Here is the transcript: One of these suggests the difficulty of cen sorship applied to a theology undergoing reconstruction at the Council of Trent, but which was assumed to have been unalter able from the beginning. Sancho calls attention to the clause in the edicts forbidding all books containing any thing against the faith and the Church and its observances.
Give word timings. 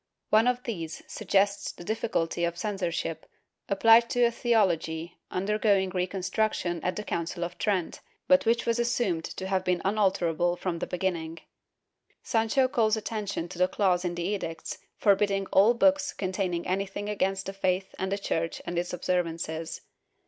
One 0.31 0.47
of 0.47 0.63
these 0.63 1.03
suggests 1.05 1.71
the 1.71 1.83
difficulty 1.83 2.43
of 2.43 2.57
cen 2.57 2.79
sorship 2.79 3.25
applied 3.69 4.09
to 4.09 4.23
a 4.23 4.31
theology 4.31 5.19
undergoing 5.29 5.91
reconstruction 5.91 6.83
at 6.83 6.95
the 6.95 7.03
Council 7.03 7.43
of 7.43 7.59
Trent, 7.59 7.99
but 8.27 8.43
which 8.47 8.65
was 8.65 8.79
assumed 8.79 9.25
to 9.25 9.45
have 9.45 9.63
been 9.63 9.79
unalter 9.85 10.27
able 10.31 10.55
from 10.55 10.79
the 10.79 10.87
beginning. 10.87 11.37
Sancho 12.23 12.67
calls 12.67 12.97
attention 12.97 13.47
to 13.49 13.59
the 13.59 13.67
clause 13.67 14.03
in 14.03 14.15
the 14.15 14.23
edicts 14.23 14.79
forbidding 14.97 15.45
all 15.53 15.75
books 15.75 16.13
containing 16.13 16.65
any 16.65 16.87
thing 16.87 17.07
against 17.07 17.45
the 17.45 17.53
faith 17.53 17.93
and 17.99 18.11
the 18.11 18.17
Church 18.17 18.59
and 18.65 18.79
its 18.79 18.93
observances. 18.93 19.81